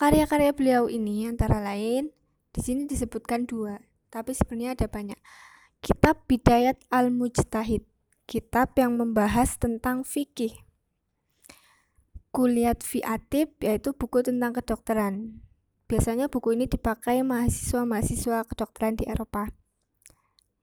[0.00, 2.08] Karya-karya beliau ini antara lain
[2.56, 5.20] di sini disebutkan dua, tapi sebenarnya ada banyak.
[5.84, 7.84] Kitab Bidayat Al-Mujtahid,
[8.24, 10.67] kitab yang membahas tentang fikih.
[12.28, 15.42] Kuliat Fi'atib, yaitu buku tentang kedokteran.
[15.88, 19.48] Biasanya buku ini dipakai mahasiswa-mahasiswa kedokteran di Eropa.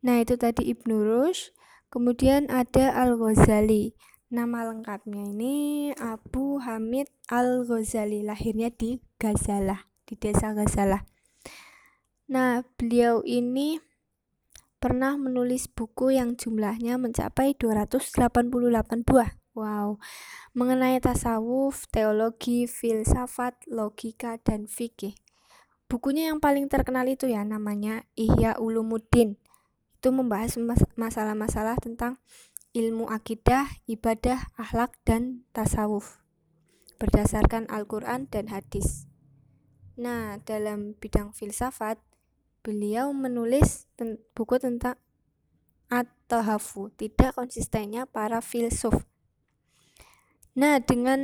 [0.05, 1.49] Nah, itu tadi Ibnu Rushd.
[1.89, 3.97] Kemudian ada Al-Ghazali.
[4.29, 5.55] Nama lengkapnya ini
[5.97, 8.21] Abu Hamid Al-Ghazali.
[8.21, 11.09] Lahirnya di Gazalah, di desa Gazalah.
[12.29, 13.81] Nah, beliau ini
[14.77, 19.33] pernah menulis buku yang jumlahnya mencapai 288 buah.
[19.55, 20.03] Wow,
[20.51, 25.15] mengenai tasawuf, teologi, filsafat, logika, dan fikih.
[25.87, 29.39] Bukunya yang paling terkenal itu ya namanya Ihya Ulumuddin.
[29.95, 30.59] Itu membahas
[30.99, 32.19] masalah-masalah tentang
[32.75, 36.19] ilmu akidah, ibadah, akhlak, dan tasawuf
[36.99, 39.07] berdasarkan Al-Quran dan hadis.
[39.95, 41.95] Nah, dalam bidang filsafat,
[42.59, 43.87] beliau menulis
[44.35, 44.99] buku tentang
[45.87, 49.07] at-tahafu, tidak konsistennya para filsuf
[50.55, 51.19] Nah, dengan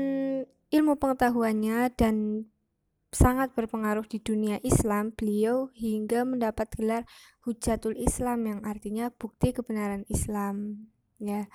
[0.71, 2.47] ilmu pengetahuannya dan
[3.11, 7.03] sangat berpengaruh di dunia Islam, beliau hingga mendapat gelar
[7.43, 10.88] Hujatul Islam yang artinya bukti kebenaran Islam.
[11.19, 11.47] Ya.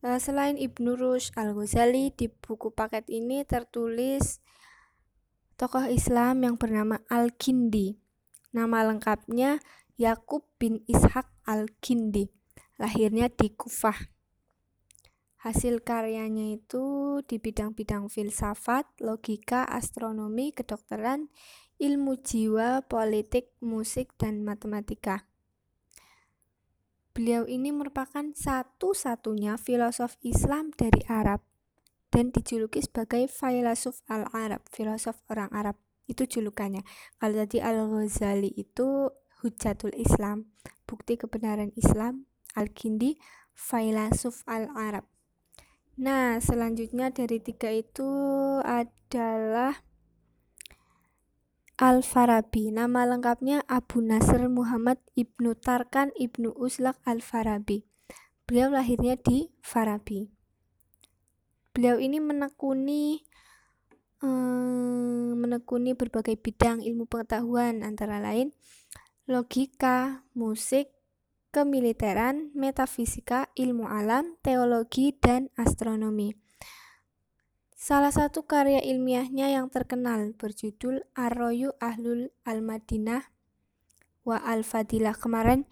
[0.00, 4.40] Eh, selain Ibnu Rushd Al-Ghazali di buku paket ini tertulis
[5.60, 7.98] tokoh Islam yang bernama Al-Kindi.
[8.50, 9.62] Nama lengkapnya
[10.00, 12.32] Yakub bin Ishak Al-Kindi.
[12.80, 14.19] Lahirnya di Kufah.
[15.40, 21.32] Hasil karyanya itu di bidang-bidang filsafat, logika, astronomi, kedokteran,
[21.80, 25.24] ilmu jiwa, politik, musik, dan matematika.
[27.16, 31.40] Beliau ini merupakan satu-satunya filosof Islam dari Arab
[32.12, 35.80] dan dijuluki sebagai filosof al-Arab, filosof orang Arab.
[36.04, 36.84] Itu julukannya.
[37.16, 39.08] Kalau tadi Al-Ghazali itu
[39.40, 40.52] Hujatul Islam,
[40.84, 42.28] bukti kebenaran Islam.
[42.58, 43.16] Al-Kindi,
[43.56, 45.08] filosof al-Arab.
[46.00, 48.08] Nah, selanjutnya dari tiga itu
[48.64, 49.84] adalah
[51.76, 52.72] Al-Farabi.
[52.72, 57.84] Nama lengkapnya Abu Nasr Muhammad Ibnu Tarkan Ibnu Uslak Al-Farabi.
[58.48, 60.32] Beliau lahirnya di Farabi.
[61.76, 63.20] Beliau ini menekuni
[64.24, 68.56] hmm, menekuni berbagai bidang ilmu pengetahuan antara lain
[69.28, 70.96] logika, musik,
[71.50, 76.38] kemiliteran, metafisika, ilmu alam, teologi, dan astronomi.
[77.80, 83.24] Salah satu karya ilmiahnya yang terkenal berjudul Arroyu Ahlul Al-Madinah
[84.22, 85.16] wa Al-Fadilah.
[85.16, 85.64] Kemarin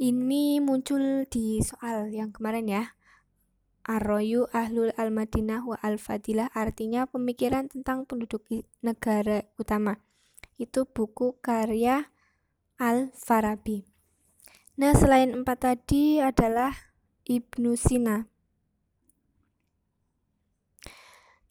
[0.00, 2.84] ini muncul di soal yang kemarin ya.
[3.84, 8.48] Arroyu Ahlul Al-Madinah wa Al-Fadilah artinya pemikiran tentang penduduk
[8.80, 10.00] negara utama.
[10.56, 12.08] Itu buku karya
[12.80, 13.89] Al-Farabi.
[14.80, 16.72] Nah, selain empat tadi adalah
[17.28, 18.24] Ibnu Sina.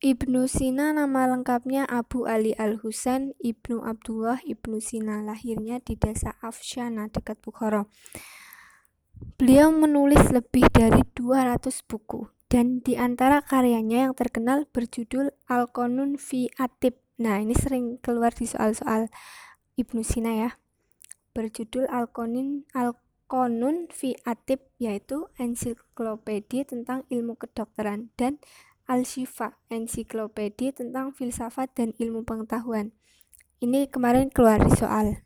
[0.02, 7.14] Ibnu Sina nama lengkapnya Abu Ali Al-Husain Ibnu Abdullah Ibnu Sina, lahirnya di desa Afshana
[7.14, 7.86] dekat Bukhara.
[9.38, 16.50] Beliau menulis lebih dari 200 buku dan di antara karyanya yang terkenal berjudul Al-Qanun fi
[16.58, 16.98] Atib.
[17.22, 19.06] Nah, ini sering keluar di soal-soal
[19.78, 20.58] Ibnu Sina ya.
[21.38, 23.06] Berjudul Al-Qanun Al-Qanun
[23.94, 28.42] fi Atib yaitu ensiklopedia tentang ilmu kedokteran dan
[28.90, 32.90] Al-Shifa, ensiklopedia tentang filsafat dan ilmu pengetahuan.
[33.62, 35.22] Ini kemarin keluar di soal.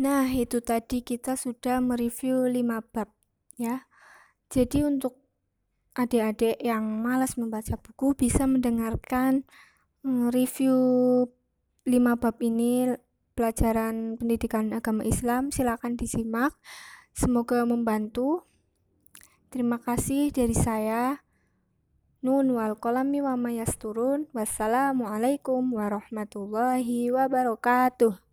[0.00, 3.12] Nah, itu tadi kita sudah mereview 5 bab
[3.60, 3.84] ya.
[4.48, 5.20] Jadi untuk
[5.92, 9.44] adik-adik yang malas membaca buku bisa mendengarkan
[10.00, 10.80] mm, review
[11.84, 12.96] 5 bab ini
[13.36, 15.52] pelajaran pendidikan agama Islam.
[15.52, 16.56] Silakan disimak.
[17.12, 18.48] Semoga membantu.
[19.52, 21.20] Terima kasih dari saya.
[22.24, 24.30] Nun wal kolami wa mayasturun.
[24.32, 28.31] Wassalamualaikum warahmatullahi wabarakatuh.